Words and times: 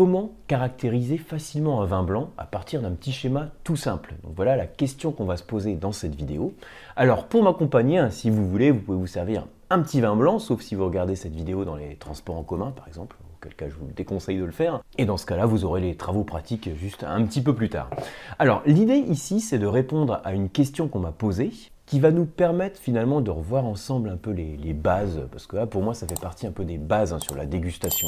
comment 0.00 0.32
caractériser 0.46 1.18
facilement 1.18 1.82
un 1.82 1.84
vin 1.84 2.02
blanc 2.02 2.30
à 2.38 2.46
partir 2.46 2.80
d'un 2.80 2.92
petit 2.92 3.12
schéma 3.12 3.50
tout 3.64 3.76
simple 3.76 4.14
Donc 4.24 4.32
voilà 4.34 4.56
la 4.56 4.66
question 4.66 5.12
qu'on 5.12 5.26
va 5.26 5.36
se 5.36 5.42
poser 5.42 5.74
dans 5.74 5.92
cette 5.92 6.14
vidéo. 6.14 6.54
Alors 6.96 7.26
pour 7.26 7.42
m'accompagner, 7.42 7.98
hein, 7.98 8.08
si 8.08 8.30
vous 8.30 8.48
voulez, 8.48 8.70
vous 8.70 8.80
pouvez 8.80 8.96
vous 8.96 9.06
servir 9.06 9.44
un 9.68 9.80
petit 9.80 10.00
vin 10.00 10.16
blanc, 10.16 10.38
sauf 10.38 10.62
si 10.62 10.74
vous 10.74 10.86
regardez 10.86 11.16
cette 11.16 11.34
vidéo 11.34 11.66
dans 11.66 11.76
les 11.76 11.96
transports 11.96 12.38
en 12.38 12.42
commun 12.42 12.70
par 12.70 12.88
exemple, 12.88 13.14
auquel 13.36 13.54
cas 13.54 13.68
je 13.68 13.74
vous 13.74 13.92
déconseille 13.94 14.38
de 14.38 14.44
le 14.44 14.52
faire. 14.52 14.80
Et 14.96 15.04
dans 15.04 15.18
ce 15.18 15.26
cas-là, 15.26 15.44
vous 15.44 15.66
aurez 15.66 15.82
les 15.82 15.94
travaux 15.96 16.24
pratiques 16.24 16.70
juste 16.78 17.04
un 17.04 17.22
petit 17.26 17.42
peu 17.42 17.54
plus 17.54 17.68
tard. 17.68 17.90
Alors 18.38 18.62
l'idée 18.64 18.96
ici, 18.96 19.42
c'est 19.42 19.58
de 19.58 19.66
répondre 19.66 20.22
à 20.24 20.32
une 20.32 20.48
question 20.48 20.88
qu'on 20.88 21.00
m'a 21.00 21.12
posée 21.12 21.50
qui 21.90 21.98
va 21.98 22.12
nous 22.12 22.24
permettre 22.24 22.78
finalement 22.78 23.20
de 23.20 23.32
revoir 23.32 23.64
ensemble 23.64 24.10
un 24.10 24.16
peu 24.16 24.30
les, 24.30 24.72
bases, 24.74 25.26
parce 25.32 25.48
que 25.48 25.56
là 25.56 25.66
pour 25.66 25.82
moi 25.82 25.92
ça 25.92 26.06
fait 26.06 26.20
partie 26.20 26.46
un 26.46 26.52
peu 26.52 26.64
des 26.64 26.78
bases 26.78 27.12
hein, 27.12 27.18
sur 27.18 27.34
la 27.34 27.46
dégustation. 27.46 28.06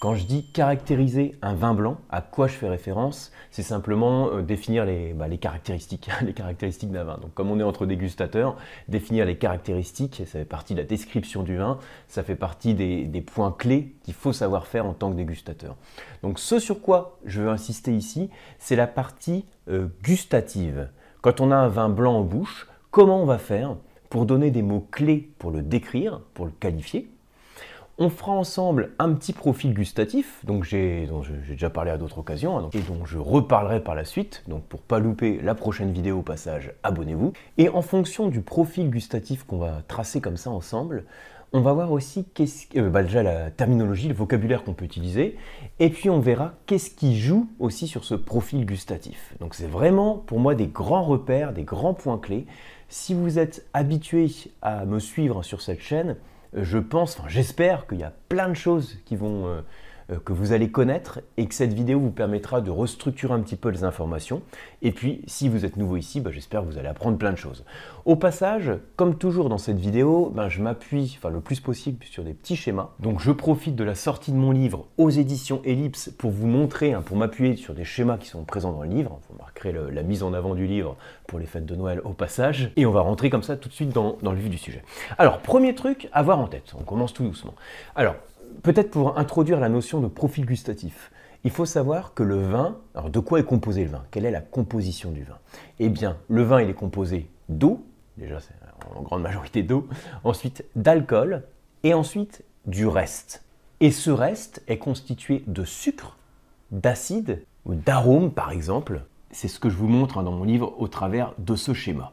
Quand 0.00 0.14
je 0.14 0.24
dis 0.26 0.46
caractériser 0.52 1.34
un 1.42 1.54
vin 1.54 1.74
blanc, 1.74 1.98
à 2.08 2.20
quoi 2.20 2.46
je 2.46 2.52
fais 2.52 2.68
référence? 2.68 3.32
C'est 3.50 3.64
simplement 3.64 4.28
euh, 4.28 4.42
définir 4.42 4.84
les, 4.84 5.12
bah, 5.12 5.26
caractéristiques, 5.40 6.08
les 6.22 6.34
caractéristiques 6.34 6.92
d'un 6.92 7.02
vin. 7.02 7.18
Donc 7.20 7.34
comme 7.34 7.50
on 7.50 7.58
est 7.58 7.64
entre 7.64 7.84
dégustateurs, 7.84 8.56
définir 8.86 9.24
les 9.24 9.36
caractéristiques, 9.36 10.22
ça 10.24 10.38
fait 10.38 10.44
partie 10.44 10.74
de 10.74 10.78
la 10.78 10.86
description 10.86 11.42
du 11.42 11.56
vin, 11.56 11.80
ça 12.06 12.22
fait 12.22 12.36
partie 12.36 12.74
des, 12.74 13.20
points 13.22 13.50
clés 13.50 13.96
qu'il 14.04 14.14
faut 14.14 14.32
savoir 14.32 14.68
faire 14.68 14.86
en 14.86 14.92
tant 14.92 15.10
que 15.10 15.16
dégustateur. 15.16 15.74
Donc 16.22 16.38
ce 16.38 16.60
sur 16.60 16.80
quoi 16.80 17.18
je 17.24 17.42
veux 17.42 17.48
insister 17.48 17.92
ici, 17.92 18.30
c'est 18.60 18.76
la 18.76 18.86
partie 18.86 19.46
euh, 19.68 19.88
gustative. 20.04 20.90
Quand 21.22 21.40
on 21.40 21.50
a 21.50 21.56
un 21.56 21.66
vin 21.66 21.88
blanc 21.88 22.18
en 22.18 22.22
bouche, 22.22 22.68
Comment 22.96 23.20
on 23.20 23.26
va 23.26 23.36
faire 23.36 23.76
pour 24.08 24.24
donner 24.24 24.50
des 24.50 24.62
mots 24.62 24.88
clés 24.90 25.28
pour 25.38 25.50
le 25.50 25.60
décrire, 25.60 26.22
pour 26.32 26.46
le 26.46 26.50
qualifier 26.50 27.10
on 27.98 28.10
fera 28.10 28.32
ensemble 28.32 28.90
un 28.98 29.14
petit 29.14 29.32
profil 29.32 29.72
gustatif, 29.72 30.44
donc 30.44 30.64
j'ai, 30.64 31.06
dont 31.06 31.22
j'ai 31.22 31.52
déjà 31.52 31.70
parlé 31.70 31.90
à 31.90 31.96
d'autres 31.96 32.18
occasions, 32.18 32.58
hein, 32.58 32.68
et 32.74 32.80
dont 32.80 33.06
je 33.06 33.16
reparlerai 33.16 33.80
par 33.80 33.94
la 33.94 34.04
suite. 34.04 34.44
Donc 34.48 34.64
pour 34.64 34.82
pas 34.82 34.98
louper 34.98 35.40
la 35.42 35.54
prochaine 35.54 35.92
vidéo 35.92 36.18
au 36.18 36.22
passage, 36.22 36.72
abonnez-vous. 36.82 37.32
Et 37.56 37.70
en 37.70 37.80
fonction 37.80 38.28
du 38.28 38.42
profil 38.42 38.90
gustatif 38.90 39.44
qu'on 39.44 39.56
va 39.56 39.80
tracer 39.88 40.20
comme 40.20 40.36
ça 40.36 40.50
ensemble, 40.50 41.04
on 41.52 41.60
va 41.60 41.72
voir 41.72 41.92
aussi 41.92 42.24
qu'est-ce, 42.34 42.66
euh, 42.78 42.90
bah, 42.90 43.02
déjà 43.02 43.22
la 43.22 43.50
terminologie, 43.50 44.08
le 44.08 44.14
vocabulaire 44.14 44.64
qu'on 44.64 44.74
peut 44.74 44.84
utiliser, 44.84 45.36
et 45.78 45.90
puis 45.90 46.10
on 46.10 46.20
verra 46.20 46.54
qu'est-ce 46.66 46.90
qui 46.90 47.18
joue 47.18 47.48
aussi 47.58 47.86
sur 47.86 48.04
ce 48.04 48.14
profil 48.14 48.66
gustatif. 48.66 49.34
Donc 49.40 49.54
c'est 49.54 49.66
vraiment 49.66 50.18
pour 50.18 50.40
moi 50.40 50.54
des 50.54 50.66
grands 50.66 51.04
repères, 51.04 51.52
des 51.52 51.64
grands 51.64 51.94
points 51.94 52.18
clés 52.18 52.46
si 52.88 53.14
vous 53.14 53.38
êtes 53.38 53.66
habitué 53.74 54.30
à 54.62 54.84
me 54.84 54.98
suivre 54.98 55.42
sur 55.42 55.60
cette 55.60 55.80
chaîne, 55.80 56.16
je 56.52 56.78
pense, 56.78 57.18
enfin 57.18 57.28
j'espère 57.28 57.86
qu'il 57.86 57.98
y 57.98 58.04
a 58.04 58.12
plein 58.28 58.48
de 58.48 58.54
choses 58.54 58.98
qui 59.04 59.16
vont 59.16 59.46
euh, 59.46 59.60
euh, 59.60 59.62
que 60.24 60.32
vous 60.32 60.52
allez 60.52 60.70
connaître 60.70 61.20
et 61.36 61.46
que 61.46 61.54
cette 61.54 61.72
vidéo 61.72 61.98
vous 61.98 62.10
permettra 62.10 62.60
de 62.60 62.70
restructurer 62.70 63.34
un 63.34 63.40
petit 63.40 63.56
peu 63.56 63.70
les 63.70 63.84
informations. 63.84 64.42
Et 64.82 64.92
puis, 64.92 65.22
si 65.26 65.48
vous 65.48 65.64
êtes 65.64 65.76
nouveau 65.76 65.96
ici, 65.96 66.20
bah, 66.20 66.30
j'espère 66.32 66.62
que 66.62 66.66
vous 66.66 66.78
allez 66.78 66.88
apprendre 66.88 67.18
plein 67.18 67.32
de 67.32 67.36
choses. 67.36 67.64
Au 68.04 68.14
passage, 68.14 68.70
comme 68.94 69.16
toujours 69.16 69.48
dans 69.48 69.58
cette 69.58 69.78
vidéo, 69.78 70.30
bah, 70.34 70.48
je 70.48 70.62
m'appuie 70.62 71.16
enfin, 71.18 71.30
le 71.30 71.40
plus 71.40 71.60
possible 71.60 72.04
sur 72.04 72.22
des 72.22 72.34
petits 72.34 72.56
schémas. 72.56 72.90
Donc, 73.00 73.20
je 73.20 73.32
profite 73.32 73.74
de 73.74 73.84
la 73.84 73.94
sortie 73.94 74.30
de 74.30 74.36
mon 74.36 74.52
livre 74.52 74.86
aux 74.96 75.10
éditions 75.10 75.60
Ellipse 75.64 76.10
pour 76.16 76.30
vous 76.30 76.46
montrer, 76.46 76.92
hein, 76.92 77.02
pour 77.04 77.16
m'appuyer 77.16 77.56
sur 77.56 77.74
des 77.74 77.84
schémas 77.84 78.18
qui 78.18 78.28
sont 78.28 78.44
présents 78.44 78.72
dans 78.72 78.82
le 78.82 78.88
livre. 78.88 79.18
Vous 79.28 79.36
marquerez 79.38 79.72
la 79.72 80.02
mise 80.02 80.22
en 80.22 80.32
avant 80.32 80.54
du 80.54 80.66
livre 80.66 80.96
pour 81.26 81.38
les 81.38 81.46
fêtes 81.46 81.66
de 81.66 81.74
Noël 81.74 82.00
au 82.04 82.12
passage. 82.12 82.70
Et 82.76 82.86
on 82.86 82.92
va 82.92 83.00
rentrer 83.00 83.30
comme 83.30 83.42
ça 83.42 83.56
tout 83.56 83.68
de 83.68 83.74
suite 83.74 83.90
dans, 83.90 84.18
dans 84.22 84.32
le 84.32 84.38
vif 84.38 84.50
du 84.50 84.58
sujet. 84.58 84.84
Alors, 85.18 85.38
premier 85.38 85.74
truc 85.74 86.08
à 86.12 86.20
avoir 86.20 86.38
en 86.38 86.46
tête. 86.46 86.74
On 86.78 86.84
commence 86.84 87.12
tout 87.12 87.24
doucement. 87.24 87.54
Alors, 87.94 88.14
Peut-être 88.62 88.90
pour 88.90 89.18
introduire 89.18 89.60
la 89.60 89.68
notion 89.68 90.00
de 90.00 90.08
profil 90.08 90.46
gustatif, 90.46 91.10
il 91.44 91.50
faut 91.50 91.66
savoir 91.66 92.14
que 92.14 92.22
le 92.22 92.42
vin, 92.42 92.78
alors 92.94 93.10
de 93.10 93.20
quoi 93.20 93.38
est 93.38 93.44
composé 93.44 93.84
le 93.84 93.90
vin? 93.90 94.04
Quelle 94.10 94.24
est 94.24 94.30
la 94.30 94.40
composition 94.40 95.12
du 95.12 95.22
vin? 95.22 95.38
Eh 95.78 95.88
bien, 95.88 96.16
le 96.28 96.42
vin, 96.42 96.60
il 96.60 96.68
est 96.68 96.74
composé 96.74 97.28
d'eau, 97.48 97.84
déjà 98.16 98.40
c'est 98.40 98.54
en 98.96 99.02
grande 99.02 99.22
majorité 99.22 99.62
d'eau, 99.62 99.86
ensuite 100.24 100.64
d'alcool, 100.74 101.44
et 101.82 101.94
ensuite 101.94 102.42
du 102.66 102.86
reste. 102.86 103.44
Et 103.80 103.90
ce 103.90 104.10
reste 104.10 104.62
est 104.66 104.78
constitué 104.78 105.44
de 105.46 105.64
sucre, 105.64 106.16
d'acide 106.72 107.44
ou 107.64 107.74
d'arôme 107.74 108.32
par 108.32 108.50
exemple. 108.50 109.02
C'est 109.30 109.48
ce 109.48 109.60
que 109.60 109.68
je 109.68 109.76
vous 109.76 109.88
montre 109.88 110.18
hein, 110.18 110.22
dans 110.22 110.32
mon 110.32 110.44
livre 110.44 110.74
au 110.78 110.88
travers 110.88 111.34
de 111.38 111.54
ce 111.54 111.74
schéma. 111.74 112.12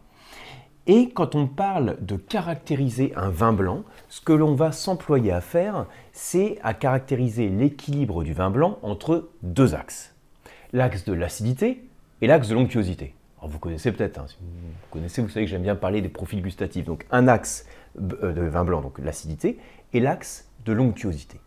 Et 0.85 1.11
quand 1.11 1.35
on 1.35 1.47
parle 1.47 1.97
de 2.01 2.17
caractériser 2.17 3.13
un 3.15 3.29
vin 3.29 3.53
blanc, 3.53 3.83
ce 4.09 4.19
que 4.19 4.33
l'on 4.33 4.53
va 4.53 4.73
s'employer 4.73 5.31
à 5.31 5.39
faire, 5.39 5.85
c'est 6.11 6.59
à 6.61 6.73
caractériser 6.73 7.47
l'équilibre 7.47 8.23
du 8.23 8.33
vin 8.33 8.49
blanc 8.49 8.79
entre 8.81 9.29
deux 9.43 9.75
axes. 9.75 10.13
L'axe 10.73 11.05
de 11.05 11.13
l'acidité 11.13 11.87
et 12.21 12.27
l'axe 12.27 12.49
de 12.49 12.55
l'onctuosité. 12.55 13.15
vous 13.41 13.59
connaissez 13.59 13.93
peut-être, 13.93 14.17
hein, 14.17 14.25
vous 14.41 14.89
connaissez, 14.91 15.21
vous 15.21 15.29
savez 15.29 15.45
que 15.45 15.51
j'aime 15.51 15.63
bien 15.63 15.75
parler 15.75 16.01
des 16.01 16.09
profils 16.09 16.41
gustatifs. 16.41 16.85
Donc 16.85 17.05
un 17.11 17.29
axe 17.29 17.65
euh, 17.97 18.33
de 18.33 18.41
vin 18.41 18.65
blanc, 18.65 18.81
donc 18.81 18.99
l'acidité, 18.99 19.59
et 19.93 20.01
l'axe 20.01 20.49
de 20.65 20.73
l'onctuosité. 20.73 21.39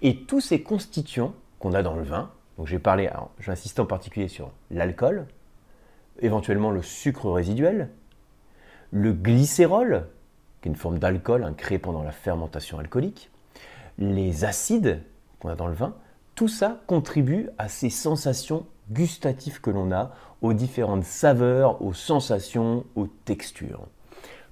Et 0.00 0.24
tous 0.24 0.40
ces 0.40 0.62
constituants 0.62 1.34
qu'on 1.58 1.74
a 1.74 1.82
dans 1.82 1.94
le 1.94 2.04
vin, 2.04 2.30
donc 2.56 2.66
j'ai 2.66 2.78
parlé, 2.78 3.10
j'insiste 3.38 3.80
en 3.80 3.86
particulier 3.86 4.28
sur 4.28 4.50
l'alcool, 4.70 5.26
éventuellement 6.20 6.70
le 6.70 6.82
sucre 6.82 7.30
résiduel, 7.30 7.90
le 8.90 9.12
glycérol, 9.12 10.06
qui 10.60 10.68
est 10.68 10.72
une 10.72 10.76
forme 10.76 10.98
d'alcool 10.98 11.44
hein, 11.44 11.54
pendant 11.82 12.02
la 12.02 12.12
fermentation 12.12 12.78
alcoolique, 12.78 13.30
les 13.98 14.44
acides 14.44 15.02
qu'on 15.40 15.48
a 15.48 15.54
dans 15.54 15.66
le 15.66 15.74
vin, 15.74 15.94
tout 16.34 16.48
ça 16.48 16.80
contribue 16.86 17.48
à 17.58 17.68
ces 17.68 17.90
sensations 17.90 18.66
gustatives 18.90 19.60
que 19.60 19.70
l'on 19.70 19.92
a, 19.92 20.12
aux 20.40 20.52
différentes 20.52 21.04
saveurs, 21.04 21.82
aux 21.82 21.92
sensations, 21.92 22.84
aux 22.94 23.08
textures. 23.24 23.86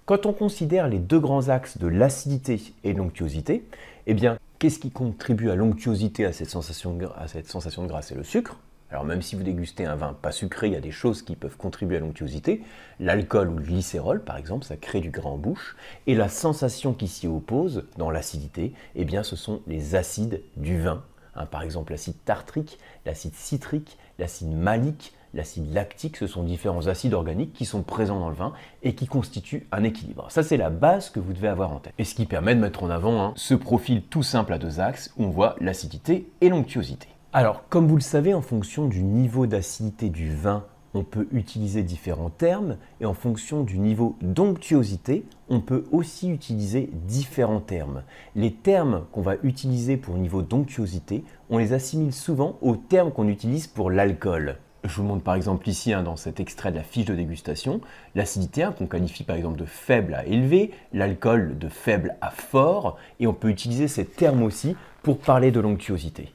Quand 0.04 0.26
on 0.26 0.32
considère 0.32 0.88
les 0.88 0.98
deux 0.98 1.18
grands 1.18 1.48
axes 1.48 1.78
de 1.78 1.86
l'acidité 1.86 2.60
et 2.84 2.92
l'onctuosité, 2.92 3.66
eh 4.06 4.14
bien, 4.14 4.38
qu'est-ce 4.58 4.78
qui 4.78 4.90
contribue 4.90 5.50
à 5.50 5.56
l'onctuosité, 5.56 6.24
à 6.24 6.32
cette 6.32 6.50
sensation, 6.50 6.98
à 7.16 7.28
cette 7.28 7.48
sensation 7.48 7.82
de 7.82 7.88
grâce 7.88 8.08
C'est 8.08 8.14
le 8.14 8.22
sucre. 8.22 8.58
Alors 8.90 9.04
même 9.04 9.22
si 9.22 9.34
vous 9.34 9.42
dégustez 9.42 9.84
un 9.84 9.96
vin 9.96 10.12
pas 10.12 10.30
sucré, 10.30 10.68
il 10.68 10.72
y 10.72 10.76
a 10.76 10.80
des 10.80 10.92
choses 10.92 11.22
qui 11.22 11.34
peuvent 11.34 11.56
contribuer 11.56 11.96
à 11.96 12.00
l'onctuosité. 12.00 12.62
L'alcool 13.00 13.50
ou 13.50 13.56
le 13.56 13.64
glycérol, 13.64 14.22
par 14.22 14.36
exemple, 14.36 14.64
ça 14.64 14.76
crée 14.76 15.00
du 15.00 15.10
gras 15.10 15.30
en 15.30 15.38
bouche. 15.38 15.76
Et 16.06 16.14
la 16.14 16.28
sensation 16.28 16.92
qui 16.92 17.08
s'y 17.08 17.26
oppose 17.26 17.84
dans 17.96 18.10
l'acidité, 18.10 18.72
eh 18.94 19.04
bien, 19.04 19.22
ce 19.22 19.34
sont 19.34 19.60
les 19.66 19.96
acides 19.96 20.42
du 20.56 20.80
vin. 20.80 21.02
Hein, 21.34 21.46
par 21.46 21.62
exemple, 21.62 21.92
l'acide 21.92 22.22
tartrique, 22.24 22.78
l'acide 23.04 23.34
citrique, 23.34 23.98
l'acide 24.18 24.52
malique, 24.52 25.12
l'acide 25.34 25.74
lactique, 25.74 26.16
ce 26.16 26.26
sont 26.26 26.44
différents 26.44 26.86
acides 26.86 27.12
organiques 27.12 27.52
qui 27.52 27.64
sont 27.64 27.82
présents 27.82 28.20
dans 28.20 28.30
le 28.30 28.34
vin 28.34 28.52
et 28.84 28.94
qui 28.94 29.06
constituent 29.06 29.66
un 29.72 29.82
équilibre. 29.82 30.30
Ça, 30.30 30.42
c'est 30.42 30.56
la 30.56 30.70
base 30.70 31.10
que 31.10 31.20
vous 31.20 31.32
devez 31.32 31.48
avoir 31.48 31.72
en 31.72 31.80
tête. 31.80 31.92
Et 31.98 32.04
ce 32.04 32.14
qui 32.14 32.24
permet 32.24 32.54
de 32.54 32.60
mettre 32.60 32.84
en 32.84 32.90
avant 32.90 33.22
hein, 33.22 33.32
ce 33.36 33.54
profil 33.54 34.02
tout 34.02 34.22
simple 34.22 34.52
à 34.52 34.58
deux 34.58 34.80
axes 34.80 35.12
où 35.16 35.24
on 35.24 35.30
voit 35.30 35.56
l'acidité 35.60 36.28
et 36.40 36.48
l'onctuosité. 36.48 37.08
Alors, 37.38 37.68
comme 37.68 37.86
vous 37.86 37.96
le 37.96 38.00
savez, 38.00 38.32
en 38.32 38.40
fonction 38.40 38.86
du 38.86 39.02
niveau 39.02 39.46
d'acidité 39.46 40.08
du 40.08 40.34
vin, 40.34 40.64
on 40.94 41.04
peut 41.04 41.28
utiliser 41.32 41.82
différents 41.82 42.30
termes 42.30 42.78
et 42.98 43.04
en 43.04 43.12
fonction 43.12 43.62
du 43.62 43.78
niveau 43.78 44.16
d'onctuosité, 44.22 45.26
on 45.50 45.60
peut 45.60 45.84
aussi 45.92 46.30
utiliser 46.30 46.88
différents 46.94 47.60
termes. 47.60 48.04
Les 48.36 48.54
termes 48.54 49.04
qu'on 49.12 49.20
va 49.20 49.34
utiliser 49.42 49.98
pour 49.98 50.16
niveau 50.16 50.40
d'onctuosité, 50.40 51.24
on 51.50 51.58
les 51.58 51.74
assimile 51.74 52.14
souvent 52.14 52.56
aux 52.62 52.76
termes 52.76 53.12
qu'on 53.12 53.28
utilise 53.28 53.66
pour 53.66 53.90
l'alcool. 53.90 54.56
Je 54.84 54.96
vous 54.96 55.04
montre 55.06 55.22
par 55.22 55.34
exemple 55.34 55.68
ici 55.68 55.92
hein, 55.92 56.02
dans 56.02 56.16
cet 56.16 56.40
extrait 56.40 56.70
de 56.70 56.76
la 56.76 56.84
fiche 56.84 57.04
de 57.04 57.14
dégustation 57.14 57.82
l'acidité 58.14 58.62
hein, 58.62 58.72
qu'on 58.72 58.86
qualifie 58.86 59.24
par 59.24 59.36
exemple 59.36 59.58
de 59.58 59.66
faible 59.66 60.14
à 60.14 60.24
élevé, 60.24 60.70
l'alcool 60.94 61.58
de 61.58 61.68
faible 61.68 62.16
à 62.22 62.30
fort 62.30 62.96
et 63.20 63.26
on 63.26 63.34
peut 63.34 63.50
utiliser 63.50 63.88
ces 63.88 64.06
termes 64.06 64.42
aussi 64.42 64.74
pour 65.02 65.18
parler 65.18 65.50
de 65.50 65.60
l'onctuosité. 65.60 66.32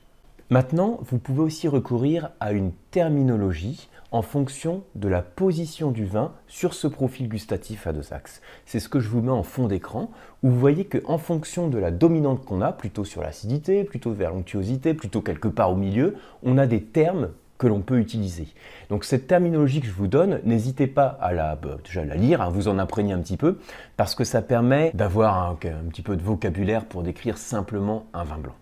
Maintenant, 0.52 1.00
vous 1.04 1.18
pouvez 1.18 1.40
aussi 1.40 1.70
recourir 1.70 2.32
à 2.42 2.52
une 2.52 2.74
terminologie 2.92 3.88
en 4.12 4.22
fonction 4.22 4.84
de 4.96 5.08
la 5.08 5.22
position 5.22 5.92
du 5.92 6.04
vin 6.04 6.34
sur 6.50 6.74
ce 6.74 6.88
profil 6.88 7.30
gustatif 7.30 7.88
à 7.88 7.94
deux 7.94 8.12
axes. 8.12 8.42
C'est 8.66 8.82
ce 8.82 8.90
que 8.90 9.00
je 9.00 9.08
vous 9.08 9.22
mets 9.22 9.32
en 9.32 9.44
fond 9.44 9.68
d'écran, 9.68 10.12
où 10.44 10.50
vous 10.50 10.60
voyez 10.60 10.84
qu'en 10.84 11.18
fonction 11.18 11.70
de 11.70 11.78
la 11.78 11.90
dominante 11.90 12.44
qu'on 12.44 12.60
a, 12.60 12.74
plutôt 12.74 13.06
sur 13.06 13.22
l'acidité, 13.22 13.86
plutôt 13.86 14.12
vers 14.12 14.32
l'onctuosité, 14.32 14.94
plutôt 14.94 15.22
quelque 15.22 15.48
part 15.48 15.72
au 15.72 15.78
milieu, 15.78 16.18
on 16.44 16.58
a 16.58 16.68
des 16.68 16.84
termes 16.84 17.30
que 17.62 17.68
l'on 17.68 17.82
peut 17.82 18.00
utiliser. 18.00 18.48
Donc 18.90 19.06
cette 19.06 19.28
terminologie 19.28 19.82
que 19.82 19.86
je 19.86 19.92
vous 19.92 20.08
donne, 20.08 20.42
n'hésitez 20.46 20.88
pas 20.88 21.06
à 21.22 21.32
la, 21.32 21.56
bah, 21.56 21.78
déjà 21.86 22.04
la 22.04 22.16
lire, 22.16 22.42
à 22.42 22.50
vous 22.50 22.68
en 22.68 22.80
imprégner 22.80 23.14
un 23.14 23.20
petit 23.20 23.38
peu, 23.38 23.60
parce 23.98 24.16
que 24.16 24.24
ça 24.24 24.42
permet 24.42 24.90
d'avoir 24.96 25.52
un 25.52 25.56
petit 25.56 26.02
peu 26.02 26.16
de 26.16 26.24
vocabulaire 26.24 26.86
pour 26.86 27.04
décrire 27.04 27.38
simplement 27.38 28.08
un 28.16 28.24
vin 28.24 28.40
blanc. 28.40 28.56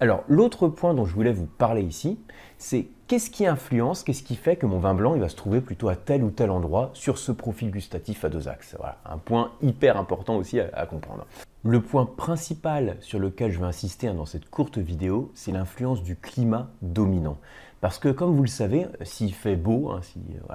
Alors 0.00 0.24
l'autre 0.26 0.66
point 0.66 0.92
dont 0.92 1.04
je 1.04 1.14
voulais 1.14 1.30
vous 1.30 1.46
parler 1.46 1.82
ici, 1.82 2.18
c'est 2.58 2.88
qu'est-ce 3.06 3.30
qui 3.30 3.46
influence, 3.46 4.02
qu'est-ce 4.02 4.24
qui 4.24 4.34
fait 4.34 4.56
que 4.56 4.66
mon 4.66 4.80
vin 4.80 4.94
blanc 4.94 5.16
va 5.16 5.28
se 5.28 5.36
trouver 5.36 5.60
plutôt 5.60 5.88
à 5.88 5.94
tel 5.94 6.24
ou 6.24 6.30
tel 6.30 6.50
endroit 6.50 6.90
sur 6.94 7.18
ce 7.18 7.30
profil 7.30 7.70
gustatif 7.70 8.24
à 8.24 8.28
deux 8.28 8.48
axes. 8.48 8.74
Voilà, 8.76 8.98
un 9.04 9.18
point 9.18 9.52
hyper 9.62 9.96
important 9.96 10.34
aussi 10.34 10.58
à, 10.58 10.86
comprendre. 10.86 11.26
Le 11.62 11.80
point 11.80 12.06
principal 12.06 12.96
sur 12.98 13.20
lequel 13.20 13.52
je 13.52 13.60
vais 13.60 13.66
insister 13.66 14.08
hein, 14.08 14.14
dans 14.14 14.26
cette 14.26 14.50
courte 14.50 14.78
vidéo, 14.78 15.30
c'est 15.34 15.52
l'influence 15.52 16.02
du 16.02 16.16
climat 16.16 16.70
dominant. 16.82 17.38
Parce 17.82 17.98
que 17.98 18.08
comme 18.08 18.36
vous 18.36 18.44
le 18.44 18.48
savez, 18.48 18.86
s'il 19.02 19.34
fait 19.34 19.56
beau, 19.56 19.90
hein, 19.90 20.00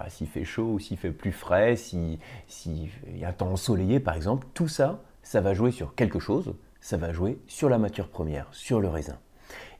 s'il 0.07 0.27
fait 0.27 0.45
chaud 0.45 0.71
ou 0.75 0.79
s'il 0.79 0.95
fait 0.95 1.11
plus 1.11 1.33
frais, 1.33 1.75
s'il 1.75 2.19
y 3.13 3.25
a 3.25 3.27
un 3.27 3.33
temps 3.33 3.51
ensoleillé 3.51 3.99
par 3.99 4.15
exemple, 4.15 4.47
tout 4.53 4.69
ça, 4.69 5.01
ça 5.23 5.41
va 5.41 5.53
jouer 5.53 5.71
sur 5.71 5.93
quelque 5.93 6.19
chose, 6.19 6.55
ça 6.79 6.95
va 6.95 7.11
jouer 7.11 7.37
sur 7.45 7.67
la 7.67 7.79
matière 7.79 8.07
première, 8.07 8.47
sur 8.51 8.79
le 8.79 8.87
raisin. 8.87 9.17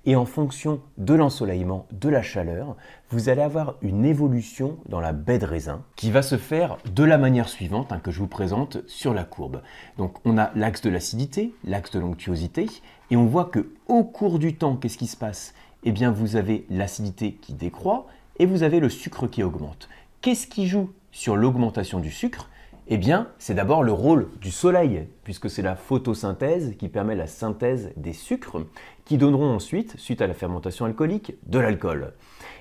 Et 0.05 0.17
en 0.17 0.25
fonction 0.25 0.81
de 0.97 1.13
l'ensoleillement, 1.13 1.85
de 1.91 2.09
la 2.09 2.21
chaleur, 2.21 2.75
vous 3.11 3.29
allez 3.29 3.41
avoir 3.41 3.75
une 3.81 4.03
évolution 4.03 4.77
dans 4.89 4.99
la 4.99 5.13
baie 5.13 5.39
de 5.39 5.45
raisin 5.45 5.83
qui 5.95 6.11
va 6.11 6.23
se 6.23 6.37
faire 6.37 6.77
de 6.93 7.03
la 7.05 7.17
manière 7.17 7.47
suivante 7.47 7.93
hein, 7.93 7.99
que 7.99 8.11
je 8.11 8.19
vous 8.19 8.27
présente 8.27 8.79
sur 8.87 9.13
la 9.13 9.23
courbe. 9.23 9.61
Donc 9.97 10.17
on 10.25 10.37
a 10.37 10.51
l'axe 10.53 10.81
de 10.81 10.89
l'acidité, 10.89 11.53
l'axe 11.63 11.91
de 11.91 11.99
l'onctuosité, 11.99 12.67
et 13.09 13.15
on 13.15 13.25
voit 13.25 13.45
que 13.45 13.69
au 13.87 14.03
cours 14.03 14.37
du 14.37 14.55
temps, 14.55 14.75
qu'est-ce 14.75 14.97
qui 14.97 15.07
se 15.07 15.15
passe? 15.15 15.53
Eh 15.83 15.91
bien 15.91 16.11
vous 16.11 16.35
avez 16.35 16.65
l'acidité 16.69 17.33
qui 17.33 17.53
décroît 17.53 18.07
et 18.39 18.45
vous 18.45 18.63
avez 18.63 18.79
le 18.79 18.89
sucre 18.89 19.27
qui 19.27 19.43
augmente. 19.43 19.89
Qu'est-ce 20.21 20.47
qui 20.47 20.67
joue 20.67 20.91
sur 21.11 21.35
l'augmentation 21.35 21.99
du 21.99 22.11
sucre? 22.11 22.49
Eh 22.89 22.97
bien, 22.97 23.27
c'est 23.37 23.53
d'abord 23.53 23.83
le 23.83 23.91
rôle 23.91 24.29
du 24.39 24.49
soleil, 24.49 25.07
puisque 25.25 25.49
c'est 25.49 25.61
la 25.61 25.75
photosynthèse 25.75 26.75
qui 26.79 26.87
permet 26.87 27.15
la 27.15 27.27
synthèse 27.27 27.91
des 27.97 28.13
sucres, 28.13 28.65
qui 29.03 29.17
donneront 29.17 29.53
ensuite, 29.53 29.99
suite 29.99 30.21
à 30.21 30.27
la 30.27 30.33
fermentation 30.33 30.85
alcoolique, 30.85 31.33
de 31.47 31.59
l'alcool. 31.59 32.13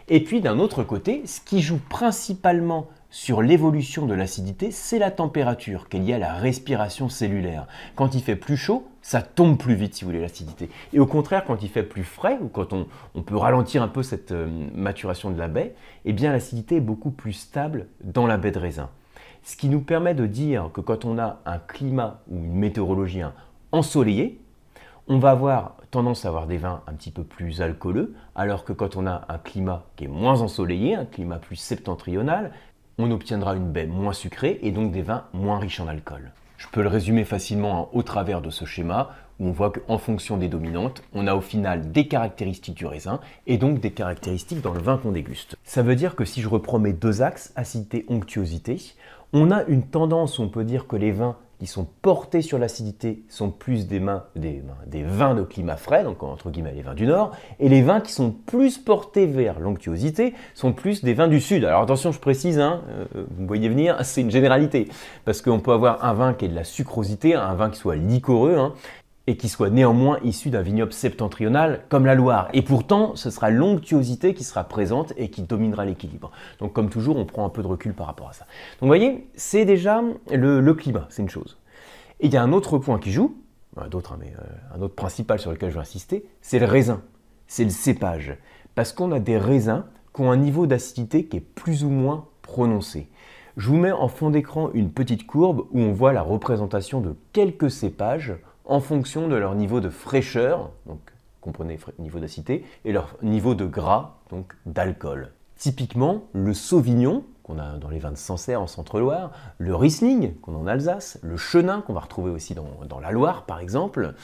Et 0.08 0.24
puis 0.24 0.40
d'un 0.40 0.58
autre 0.58 0.82
côté, 0.82 1.22
ce 1.26 1.40
qui 1.40 1.62
joue 1.62 1.78
principalement 1.88 2.88
sur 3.08 3.40
l'évolution 3.40 4.06
de 4.06 4.14
l'acidité, 4.14 4.72
c'est 4.72 4.98
la 4.98 5.12
température 5.12 5.88
qui 5.88 5.98
est 5.98 6.00
liée 6.00 6.14
à 6.14 6.18
la 6.18 6.34
respiration 6.34 7.08
cellulaire. 7.08 7.68
Quand 7.94 8.14
il 8.16 8.20
fait 8.20 8.36
plus 8.36 8.56
chaud, 8.56 8.84
ça 9.06 9.22
tombe 9.22 9.56
plus 9.56 9.76
vite 9.76 9.94
si 9.94 10.02
vous 10.02 10.10
voulez 10.10 10.20
l'acidité. 10.20 10.68
Et 10.92 10.98
au 10.98 11.06
contraire, 11.06 11.44
quand 11.44 11.62
il 11.62 11.68
fait 11.68 11.84
plus 11.84 12.02
frais, 12.02 12.40
ou 12.42 12.48
quand 12.48 12.72
on, 12.72 13.22
peut 13.22 13.36
ralentir 13.36 13.80
un 13.84 13.86
peu 13.86 14.02
cette 14.02 14.32
euh, 14.32 14.48
maturation 14.74 15.30
de 15.30 15.38
la 15.38 15.46
baie, 15.46 15.76
eh 16.06 16.12
bien 16.12 16.32
l'acidité 16.32 16.76
est 16.76 16.80
beaucoup 16.80 17.12
plus 17.12 17.32
stable 17.32 17.86
dans 18.02 18.26
la 18.26 18.36
baie 18.36 18.50
de 18.50 18.58
raisin. 18.58 18.90
Ce 19.44 19.56
qui 19.56 19.68
nous 19.68 19.80
permet 19.80 20.14
de 20.14 20.26
dire 20.26 20.70
que 20.74 20.80
quand 20.80 21.04
on 21.04 21.20
a 21.20 21.38
un 21.46 21.58
climat 21.58 22.20
ou 22.28 22.38
une 22.38 22.56
météorologie 22.56 23.22
ensoleillée, 23.70 24.40
on 25.06 25.20
va 25.20 25.30
avoir 25.30 25.76
tendance 25.92 26.24
à 26.24 26.28
avoir 26.28 26.48
des 26.48 26.58
vins 26.58 26.82
un 26.88 26.94
petit 26.94 27.12
peu 27.12 27.22
plus 27.22 27.62
alcooleux, 27.62 28.12
alors 28.34 28.64
que 28.64 28.72
quand 28.72 28.96
on 28.96 29.06
a 29.06 29.24
un 29.28 29.38
climat 29.38 29.84
qui 29.94 30.06
est 30.06 30.08
moins 30.08 30.40
ensoleillé, 30.40 30.96
un 30.96 31.04
climat 31.04 31.38
plus 31.38 31.54
septentrional, 31.54 32.50
on 32.98 33.12
obtiendra 33.12 33.54
une 33.54 33.70
baie 33.70 33.86
moins 33.86 34.12
sucrée 34.12 34.58
et 34.62 34.72
donc 34.72 34.90
des 34.90 35.02
vins 35.02 35.26
moins 35.32 35.60
riches 35.60 35.78
en 35.78 35.86
alcool. 35.86 36.32
Je 36.58 36.66
peux 36.68 36.82
le 36.82 36.88
résumer 36.88 37.24
facilement 37.24 37.90
au 37.92 38.02
travers 38.02 38.40
de 38.40 38.50
ce 38.50 38.64
schéma 38.64 39.10
où 39.38 39.48
on 39.48 39.52
voit 39.52 39.70
qu'en 39.70 39.98
fonction 39.98 40.36
des 40.38 40.48
dominantes, 40.48 41.02
on 41.12 41.26
a 41.26 41.34
au 41.34 41.40
final 41.40 41.92
des 41.92 42.08
caractéristiques 42.08 42.76
du 42.76 42.86
raisin 42.86 43.20
et 43.46 43.58
donc 43.58 43.80
des 43.80 43.90
caractéristiques 43.90 44.62
dans 44.62 44.72
le 44.72 44.80
vin 44.80 44.96
qu'on 44.96 45.12
déguste. 45.12 45.56
Ça 45.64 45.82
veut 45.82 45.96
dire 45.96 46.16
que 46.16 46.24
si 46.24 46.40
je 46.40 46.48
reprends 46.48 46.78
mes 46.78 46.94
deux 46.94 47.20
axes, 47.22 47.52
acidité, 47.56 48.06
onctuosité, 48.08 48.80
on 49.32 49.50
a 49.50 49.64
une 49.64 49.82
tendance, 49.82 50.38
on 50.38 50.48
peut 50.48 50.64
dire 50.64 50.86
que 50.86 50.96
les 50.96 51.12
vins 51.12 51.36
qui 51.58 51.66
sont 51.66 51.86
portés 52.02 52.42
sur 52.42 52.58
l'acidité 52.58 53.22
sont 53.28 53.50
plus 53.50 53.86
des, 53.86 54.02
des, 54.34 55.02
vins 55.02 55.34
de 55.34 55.42
climat 55.42 55.76
frais, 55.76 56.04
donc 56.04 56.22
entre 56.22 56.50
guillemets 56.50 56.72
les 56.72 56.82
vins 56.82 56.94
du 56.94 57.06
nord, 57.06 57.32
et 57.58 57.68
les 57.68 57.82
vins 57.82 58.00
qui 58.00 58.12
sont 58.12 58.30
plus 58.30 58.78
portés 58.78 59.26
vers 59.26 59.58
l'onctuosité 59.58 60.34
sont 60.54 60.72
plus 60.72 61.02
des 61.02 61.14
vins 61.14 61.28
du 61.28 61.40
sud. 61.40 61.64
Alors 61.64 61.82
attention, 61.82 62.12
je 62.12 62.18
précise, 62.18 62.58
hein, 62.58 62.82
euh, 62.90 63.24
vous 63.38 63.46
voyez 63.46 63.68
venir, 63.68 63.96
c'est 64.04 64.20
une 64.20 64.30
généralité, 64.30 64.88
parce 65.24 65.40
qu'on 65.40 65.60
peut 65.60 65.72
avoir 65.72 66.04
un 66.04 66.12
vin 66.12 66.34
qui 66.34 66.44
est 66.44 66.48
de 66.48 66.54
la 66.54 66.64
sucrosité, 66.64 67.34
un 67.34 67.54
vin 67.54 67.70
qui 67.70 67.78
soit 67.78 67.96
liquoreux, 67.96 68.56
hein, 68.56 68.74
et 69.26 69.36
qui 69.36 69.48
soit 69.48 69.70
néanmoins 69.70 70.18
issu 70.22 70.50
d'un 70.50 70.62
vignoble 70.62 70.92
septentrional 70.92 71.82
comme 71.88 72.06
la 72.06 72.14
Loire. 72.14 72.48
Et 72.52 72.62
pourtant, 72.62 73.16
ce 73.16 73.30
sera 73.30 73.50
l'onctuosité 73.50 74.34
qui 74.34 74.44
sera 74.44 74.64
présente 74.64 75.12
et 75.16 75.30
qui 75.30 75.42
dominera 75.42 75.84
l'équilibre. 75.84 76.30
Donc 76.60 76.72
comme 76.72 76.90
toujours, 76.90 77.16
on 77.16 77.24
prend 77.24 77.44
un 77.44 77.48
peu 77.48 77.62
de 77.62 77.66
recul 77.66 77.92
par 77.92 78.06
rapport 78.06 78.28
à 78.28 78.32
ça. 78.32 78.44
Donc 78.44 78.82
vous 78.82 78.86
voyez, 78.86 79.28
c'est 79.34 79.64
déjà 79.64 80.02
le, 80.30 80.72
climat, 80.74 81.06
c'est 81.10 81.22
une 81.22 81.28
chose. 81.28 81.58
Et 82.20 82.26
il 82.26 82.32
y 82.32 82.36
a 82.36 82.42
un 82.42 82.52
autre 82.52 82.78
point 82.78 82.98
qui 82.98 83.10
joue, 83.10 83.36
d'autres, 83.90 84.12
hein, 84.12 84.18
mais 84.20 84.32
euh, 84.38 84.76
un 84.76 84.82
autre 84.82 84.94
principal 84.94 85.38
sur 85.38 85.50
lequel 85.50 85.70
je 85.70 85.74
vais 85.74 85.80
insister, 85.80 86.24
c'est 86.40 86.58
le 86.58 86.66
raisin, 86.66 87.02
c'est 87.46 87.64
le 87.64 87.70
cépage. 87.70 88.36
Parce 88.74 88.92
qu'on 88.92 89.12
a 89.12 89.18
des 89.18 89.38
raisins 89.38 89.84
qui 90.14 90.22
ont 90.22 90.30
un 90.30 90.36
niveau 90.36 90.66
d'acidité 90.66 91.26
qui 91.26 91.38
est 91.38 91.40
plus 91.40 91.84
ou 91.84 91.90
moins 91.90 92.26
prononcé. 92.42 93.08
Je 93.56 93.70
vous 93.70 93.76
mets 93.76 93.92
en 93.92 94.08
fond 94.08 94.30
d'écran 94.30 94.70
une 94.74 94.90
petite 94.90 95.26
courbe 95.26 95.66
où 95.72 95.80
on 95.80 95.92
voit 95.92 96.12
la 96.12 96.22
représentation 96.22 97.00
de 97.00 97.16
quelques 97.32 97.70
cépages 97.70 98.34
en 98.66 98.80
fonction 98.80 99.28
de 99.28 99.36
leur 99.36 99.54
niveau 99.54 99.80
de 99.80 99.88
fraîcheur, 99.88 100.70
donc 100.86 101.00
comprenez 101.40 101.78
niveau 101.98 102.18
d'acidité, 102.18 102.64
et 102.84 102.92
leur 102.92 103.16
niveau 103.22 103.54
de 103.54 103.64
gras, 103.64 104.18
donc 104.30 104.54
d'alcool. 104.66 105.30
Typiquement, 105.56 106.24
le 106.32 106.52
Sauvignon, 106.52 107.24
qu'on 107.42 107.58
a 107.58 107.78
dans 107.78 107.88
les 107.88 108.00
vins 108.00 108.10
de 108.10 108.16
Sancerre 108.16 108.60
en 108.60 108.66
Centre-Loire, 108.66 109.30
le 109.58 109.74
Riesling, 109.74 110.34
qu'on 110.40 110.54
a 110.56 110.58
en 110.58 110.66
Alsace, 110.66 111.18
le 111.22 111.36
Chenin, 111.36 111.80
qu'on 111.80 111.92
va 111.92 112.00
retrouver 112.00 112.30
aussi 112.30 112.54
dans, 112.54 113.00
la 113.00 113.10
Loire 113.12 113.46
par 113.46 113.60
exemple, 113.60 114.14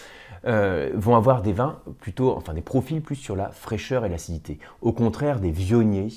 euh, 0.45 0.91
vont 0.95 1.15
avoir 1.15 1.41
des 1.41 1.53
vins 1.53 1.79
plutôt, 2.01 2.37
enfin 2.37 2.53
des 2.53 2.63
profils 2.63 3.01
plus 3.01 3.15
sur 3.15 3.37
la 3.37 3.51
fraîcheur 3.51 4.05
et 4.05 4.09
l'acidité. 4.09 4.59
Au 4.81 4.93
contraire, 4.93 5.39
des 5.39 5.53
Vionniers 5.53 6.09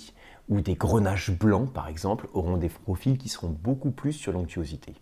ou 0.49 0.61
des 0.61 0.75
grenages 0.75 1.31
blancs, 1.31 1.71
par 1.71 1.87
exemple, 1.87 2.27
auront 2.33 2.57
des 2.57 2.69
profils 2.69 3.17
qui 3.17 3.29
seront 3.29 3.49
beaucoup 3.49 3.91
plus 3.91 4.13
sur 4.13 4.31
l'onctuosité. 4.31 4.93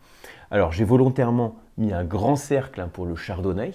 Alors, 0.51 0.71
j'ai 0.71 0.85
volontairement 0.85 1.55
mis 1.77 1.93
un 1.93 2.03
grand 2.03 2.35
cercle 2.35 2.79
hein, 2.79 2.89
pour 2.91 3.05
le 3.05 3.15
chardonnay, 3.15 3.71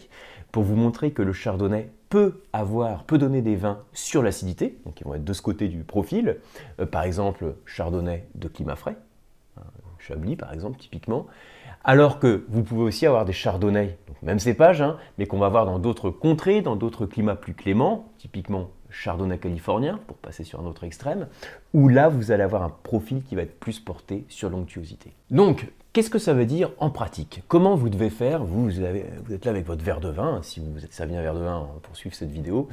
pour 0.53 0.63
vous 0.63 0.77
montrer 0.77 1.11
que 1.11 1.23
le 1.23 1.33
chardonnay 1.33 1.91
peut 2.09 2.41
avoir, 2.53 3.05
peut 3.05 3.19
donner 3.19 3.43
des 3.43 3.57
vins 3.57 3.81
sur 3.93 4.23
l'acidité, 4.23 4.79
donc 4.87 5.01
ils 5.01 5.05
vont 5.05 5.15
être 5.15 5.25
de 5.25 5.33
ce 5.33 5.43
côté 5.43 5.69
du 5.69 5.85
profil. 5.85 6.39
Euh, 6.81 6.87
par 6.87 7.03
exemple, 7.03 7.55
chardonnay 7.67 8.27
de 8.35 8.49
climat 8.49 8.77
frais, 8.77 8.97
hein, 9.59 9.63
Chablis 9.99 10.37
par 10.37 10.53
exemple, 10.53 10.79
typiquement. 10.79 11.27
Alors 11.85 12.19
que 12.19 12.45
vous 12.49 12.63
pouvez 12.63 12.83
aussi 12.83 13.07
avoir 13.07 13.25
des 13.25 13.33
chardonnays, 13.33 13.99
donc 14.07 14.21
même 14.23 14.39
cépage, 14.39 14.83
hein, 14.83 14.99
mais 15.17 15.27
qu'on 15.27 15.39
va 15.39 15.49
voir 15.49 15.65
dans 15.65 15.79
d'autres 15.79 16.11
contrées, 16.11 16.61
dans 16.61 16.77
d'autres 16.77 17.07
climats 17.07 17.37
plus 17.37 17.55
cléments, 17.55 18.09
typiquement 18.19 18.71
chardonnay 18.91 19.39
californien, 19.39 20.01
pour 20.07 20.17
passer 20.17 20.45
sur 20.45 20.61
un 20.61 20.65
autre 20.65 20.85
extrême, 20.85 21.29
où 21.75 21.89
là, 21.89 22.09
vous 22.09 22.31
allez 22.31 22.43
avoir 22.43 22.63
un 22.63 22.73
profil 22.83 23.23
qui 23.23 23.35
va 23.35 23.43
être 23.43 23.59
plus 23.59 23.81
porté 23.81 24.25
sur 24.29 24.51
l'onctuosité. 24.51 25.13
Donc, 25.31 25.71
qu'est-ce 25.93 26.11
que 26.11 26.19
ça 26.19 26.35
veut 26.35 26.47
dire 26.47 26.71
en 26.79 26.91
pratique? 26.91 27.43
Comment 27.49 27.75
vous 27.75 27.91
devez 27.91 28.11
faire? 28.11 28.45
Vous, 28.45 28.81
êtes 28.81 29.45
là 29.45 29.51
avec 29.51 29.67
votre 29.67 29.85
verre 29.85 30.01
de 30.01 30.09
vin, 30.09 30.41
si 30.43 30.61
vous 30.61 30.85
êtes 30.85 30.93
servi 30.93 31.17
un 31.17 31.23
verre 31.23 31.35
de 31.35 31.45
vin 31.45 31.69
pour 31.83 31.97
suivre 31.97 32.15
cette 32.15 32.31
vidéo. 32.31 32.69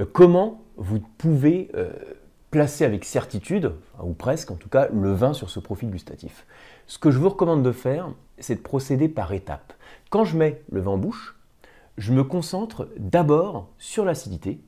Euh, 0.00 0.04
comment 0.10 0.62
vous 0.76 1.00
pouvez 1.00 1.70
euh, 1.74 1.92
placer 2.50 2.84
avec 2.84 3.04
certitude, 3.04 3.72
ou 4.02 4.12
presque 4.12 4.50
en 4.50 4.56
tout 4.56 4.68
cas, 4.68 4.88
le 4.92 5.12
vin 5.12 5.32
sur 5.32 5.50
ce 5.50 5.60
profil 5.60 5.90
gustatif? 5.90 6.46
Ce 6.86 6.98
que 6.98 7.10
je 7.10 7.18
vous 7.18 7.30
recommande 7.30 7.62
de 7.62 7.72
faire, 7.72 8.10
c'est 8.38 8.56
de 8.56 8.60
procéder 8.60 9.08
par 9.08 9.32
étapes. 9.32 9.72
Quand 10.10 10.24
je 10.24 10.36
mets 10.36 10.62
le 10.70 10.80
vin 10.80 10.92
en 10.92 10.98
bouche, 10.98 11.36
je 11.96 12.12
me 12.12 12.24
concentre 12.24 12.88
d'abord 12.98 13.68
sur 13.78 14.04
l'acidité, 14.04 14.60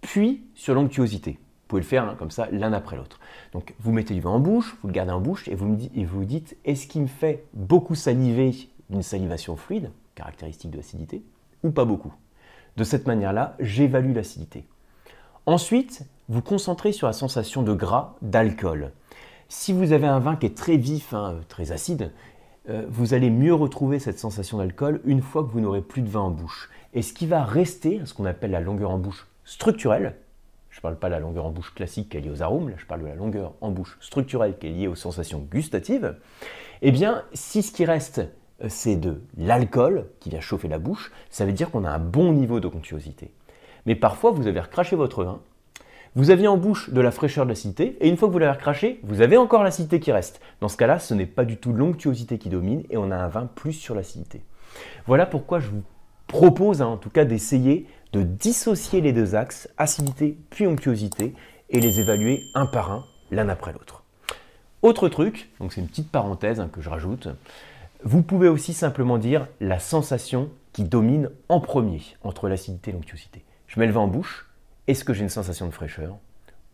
puis 0.00 0.44
sur 0.54 0.74
l'onctuosité. 0.74 1.32
Vous 1.32 1.68
pouvez 1.68 1.82
le 1.82 1.86
faire 1.86 2.04
hein, 2.04 2.16
comme 2.18 2.30
ça 2.30 2.48
l'un 2.50 2.72
après 2.72 2.96
l'autre. 2.96 3.20
Donc 3.52 3.74
vous 3.80 3.92
mettez 3.92 4.14
du 4.14 4.20
vin 4.20 4.30
en 4.30 4.40
bouche, 4.40 4.76
vous 4.82 4.88
le 4.88 4.94
gardez 4.94 5.12
en 5.12 5.20
bouche 5.20 5.48
et 5.48 5.54
vous 5.54 5.76
vous 5.94 6.24
dites 6.24 6.56
est-ce 6.64 6.86
qu'il 6.86 7.02
me 7.02 7.06
fait 7.06 7.44
beaucoup 7.54 7.94
saliver 7.94 8.54
d'une 8.90 9.02
salivation 9.02 9.56
fluide, 9.56 9.90
caractéristique 10.14 10.70
de 10.70 10.76
l'acidité, 10.76 11.24
ou 11.62 11.70
pas 11.70 11.84
beaucoup? 11.84 12.12
De 12.76 12.84
cette 12.84 13.06
manière-là, 13.06 13.56
j'évalue 13.60 14.14
l'acidité. 14.14 14.66
Ensuite, 15.46 16.02
vous 16.28 16.42
concentrez 16.42 16.92
sur 16.92 17.06
la 17.06 17.12
sensation 17.12 17.62
de 17.62 17.72
gras, 17.72 18.14
d'alcool. 18.22 18.92
Si 19.48 19.72
vous 19.72 19.92
avez 19.92 20.06
un 20.06 20.18
vin 20.18 20.36
qui 20.36 20.46
est 20.46 20.56
très 20.56 20.76
vif, 20.76 21.12
hein, 21.12 21.40
très 21.48 21.70
acide, 21.70 22.12
vous 22.66 23.12
allez 23.12 23.28
mieux 23.28 23.54
retrouver 23.54 23.98
cette 23.98 24.18
sensation 24.18 24.58
d'alcool 24.58 25.00
une 25.04 25.20
fois 25.20 25.44
que 25.44 25.50
vous 25.50 25.60
n'aurez 25.60 25.82
plus 25.82 26.00
de 26.00 26.08
vin 26.08 26.20
en 26.20 26.30
bouche. 26.30 26.70
Et 26.94 27.02
ce 27.02 27.12
qui 27.12 27.26
va 27.26 27.44
rester, 27.44 28.00
ce 28.04 28.14
qu'on 28.14 28.24
appelle 28.24 28.52
la 28.52 28.60
longueur 28.60 28.90
en 28.90 28.98
bouche 28.98 29.26
structurelle, 29.44 30.16
je 30.74 30.78
ne 30.78 30.82
parle 30.82 30.98
pas 30.98 31.08
de 31.08 31.12
la 31.12 31.20
longueur 31.20 31.44
en 31.44 31.50
bouche 31.50 31.72
classique 31.72 32.08
qui 32.08 32.16
est 32.16 32.20
liée 32.20 32.30
aux 32.30 32.42
arômes, 32.42 32.68
là 32.68 32.74
je 32.78 32.84
parle 32.84 33.02
de 33.02 33.06
la 33.06 33.14
longueur 33.14 33.52
en 33.60 33.70
bouche 33.70 33.96
structurelle 34.00 34.58
qui 34.58 34.66
est 34.66 34.70
liée 34.70 34.88
aux 34.88 34.96
sensations 34.96 35.38
gustatives, 35.38 36.16
eh 36.82 36.90
bien 36.90 37.22
si 37.32 37.62
ce 37.62 37.70
qui 37.70 37.84
reste 37.84 38.22
euh, 38.62 38.66
c'est 38.68 38.96
de 38.96 39.22
l'alcool 39.36 40.06
qui 40.18 40.30
vient 40.30 40.40
chauffer 40.40 40.66
la 40.66 40.78
bouche, 40.78 41.12
ça 41.30 41.44
veut 41.44 41.52
dire 41.52 41.70
qu'on 41.70 41.84
a 41.84 41.90
un 41.90 42.00
bon 42.00 42.32
niveau 42.32 42.58
de. 42.58 42.68
Mais 43.86 43.94
parfois 43.94 44.32
vous 44.32 44.48
avez 44.48 44.58
recraché 44.58 44.96
votre 44.96 45.22
vin, 45.22 45.40
vous 46.16 46.30
aviez 46.30 46.46
en 46.46 46.56
bouche 46.56 46.90
de 46.90 47.00
la 47.00 47.10
fraîcheur 47.10 47.44
de 47.44 47.50
l'acidité, 47.50 47.96
et 48.00 48.08
une 48.08 48.16
fois 48.16 48.28
que 48.28 48.32
vous 48.32 48.38
l'avez 48.38 48.52
recraché, 48.52 49.00
vous 49.02 49.20
avez 49.20 49.36
encore 49.36 49.64
l'acidité 49.64 49.98
qui 49.98 50.12
reste. 50.12 50.40
Dans 50.60 50.68
ce 50.68 50.76
cas-là, 50.76 50.98
ce 50.98 51.12
n'est 51.12 51.26
pas 51.26 51.44
du 51.44 51.56
tout 51.56 51.72
l'onctuosité 51.72 52.38
qui 52.38 52.48
domine, 52.48 52.84
et 52.90 52.96
on 52.96 53.10
a 53.10 53.16
un 53.16 53.28
vin 53.28 53.46
plus 53.46 53.72
sur 53.72 53.94
l'acidité. 53.94 54.42
Voilà 55.06 55.26
pourquoi 55.26 55.58
je 55.58 55.68
vous 55.68 55.82
propose 56.28 56.82
hein, 56.82 56.86
en 56.86 56.96
tout 56.96 57.10
cas 57.10 57.24
d'essayer 57.24 57.86
de 58.12 58.22
dissocier 58.22 59.00
les 59.00 59.12
deux 59.12 59.34
axes, 59.34 59.68
acidité 59.76 60.38
puis 60.50 60.66
onctuosité, 60.66 61.34
et 61.70 61.80
les 61.80 61.98
évaluer 61.98 62.44
un 62.54 62.66
par 62.66 62.92
un, 62.92 63.04
l'un 63.32 63.48
après 63.48 63.72
l'autre. 63.72 64.04
Autre 64.82 65.08
truc, 65.08 65.50
donc 65.58 65.72
c'est 65.72 65.80
une 65.80 65.88
petite 65.88 66.12
parenthèse 66.12 66.60
hein, 66.60 66.68
que 66.72 66.80
je 66.80 66.90
rajoute, 66.90 67.28
vous 68.04 68.22
pouvez 68.22 68.48
aussi 68.48 68.72
simplement 68.74 69.18
dire 69.18 69.48
la 69.60 69.78
sensation 69.80 70.50
qui 70.72 70.84
domine 70.84 71.30
en 71.48 71.58
premier 71.58 72.02
entre 72.22 72.48
l'acidité 72.48 72.90
et 72.90 72.92
l'onctuosité. 72.92 73.42
Je 73.66 73.80
mets 73.80 73.86
le 73.86 73.92
vin 73.92 74.02
en 74.02 74.08
bouche, 74.08 74.46
est-ce 74.86 75.04
que 75.04 75.14
j'ai 75.14 75.22
une 75.22 75.28
sensation 75.28 75.66
de 75.66 75.72
fraîcheur 75.72 76.16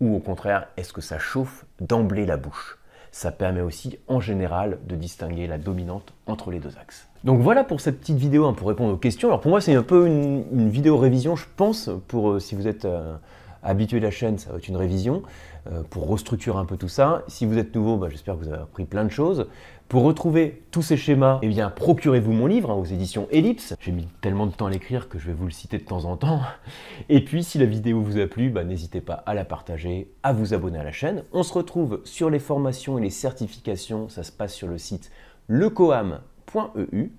Ou 0.01 0.17
au 0.17 0.19
contraire, 0.19 0.69
est-ce 0.77 0.93
que 0.93 1.01
ça 1.01 1.19
chauffe 1.19 1.65
d'emblée 1.81 2.27
la 2.27 2.37
bouche? 2.37 2.79
Ça 3.13 3.33
permet 3.33 3.61
aussi 3.61 3.99
en 4.07 4.21
général 4.21 4.79
de 4.87 4.95
distinguer 4.95 5.47
la 5.47 5.59
dominante 5.59 6.13
entre 6.27 6.51
les 6.51 6.61
deux 6.61 6.77
axes. 6.81 7.09
Donc 7.25 7.41
voilà 7.41 7.65
pour 7.65 7.81
cette 7.81 8.01
petite 8.01 8.19
vidéo 8.19 8.47
hein, 8.47 8.53
pour 8.53 8.69
répondre 8.69 8.95
aux 8.95 8.99
questions. 8.99 9.29
Alors 9.29 9.41
pour 9.41 9.51
moi 9.51 9.61
c'est 9.61 9.75
un 9.75 9.83
peu 9.83 10.07
une, 10.07 10.71
vidéo 10.71 10.97
révision 10.97 11.37
je 11.37 11.47
pense, 11.57 11.91
pour 12.09 12.31
euh, 12.31 12.39
si 12.39 12.55
vous 12.55 12.69
êtes... 12.69 12.85
Euh, 12.85 13.17
habitué 13.63 13.99
de 14.01 14.05
la 14.05 14.11
chaîne, 14.11 14.39
ça 14.39 14.51
va 14.51 14.59
être 14.59 14.69
une 14.69 14.77
révision 14.77 15.23
euh, 15.71 15.83
pour 15.89 16.09
restructurer 16.09 16.59
un 16.59 16.65
peu 16.65 16.77
tout 16.77 16.89
ça. 16.89 17.23
Si 17.29 17.47
vous 17.47 17.59
êtes 17.59 17.75
nouveau, 17.75 17.97
bah, 17.97 18.09
j'espère 18.11 18.35
que 18.35 18.45
vous 18.45 18.49
avez 18.49 18.63
appris 18.63 18.85
plein 18.85 19.05
de 19.05 19.11
choses. 19.11 19.47
Pour 19.91 20.05
retrouver 20.05 20.63
tous 20.71 20.83
ces 20.83 20.97
schémas, 20.97 21.41
eh 21.43 21.49
bien, 21.49 21.69
procurez-vous 21.69 22.31
mon 22.31 22.47
livre 22.47 22.71
hein, 22.71 22.75
aux 22.75 22.85
éditions 22.85 23.27
Ellipse. 23.33 23.75
J'ai 23.81 23.91
mis 23.91 24.07
tellement 24.21 24.47
de 24.47 24.53
temps 24.53 24.67
à 24.67 24.71
l'écrire 24.71 25.09
que 25.09 25.19
je 25.19 25.27
vais 25.27 25.33
vous 25.33 25.47
le 25.47 25.51
citer 25.51 25.79
de 25.79 25.83
temps 25.83 26.05
en 26.05 26.17
temps. 26.17 26.43
Et 27.09 27.25
puis, 27.25 27.43
si 27.43 27.59
la 27.59 27.65
vidéo 27.65 28.01
vous 28.01 28.17
a 28.21 28.29
plu, 28.29 28.51
bah, 28.51 28.63
n'hésitez 28.63 29.01
pas 29.01 29.15
à 29.15 29.35
la 29.35 29.45
partager, 29.45 30.09
à 30.23 30.33
vous 30.33 30.55
abonner 30.55 30.79
à 30.79 30.85
la 30.85 30.93
chaîne. 30.93 31.25
On 31.33 31.43
se 31.43 31.53
retrouve 31.53 32.03
sur 32.05 32.31
les 32.31 32.39
formations 32.39 32.99
et 32.99 33.03
les 33.03 33.11
certifications. 33.11 34.09
Ça 34.09 34.23
se 34.23 34.31
passe 34.31 34.55
sur 34.55 34.69
le 34.69 34.79
site 34.79 35.11
lecoam.eu. 35.49 37.11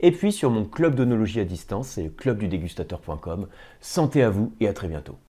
Et 0.00 0.12
puis 0.12 0.30
sur 0.30 0.50
mon 0.50 0.66
club 0.66 0.96
d'onologie 0.96 1.40
à 1.40 1.46
distance, 1.46 1.88
c'est 1.88 2.02
le 2.02 2.10
clubdudégustateur.com. 2.10 3.46
Santé 3.80 4.22
à 4.22 4.28
vous 4.28 4.52
et 4.60 4.68
à 4.68 4.74
très 4.74 4.88
bientôt. 4.88 5.16